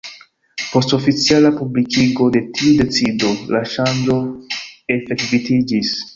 Post 0.69 0.95
oficiala 0.95 1.51
publikigo 1.59 2.31
de 2.37 2.41
tiu 2.61 2.73
decido 2.81 3.31
la 3.53 3.63
ŝanĝo 3.75 4.19
efektiviĝis. 4.99 5.95